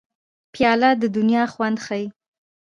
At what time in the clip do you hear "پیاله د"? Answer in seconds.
0.53-1.03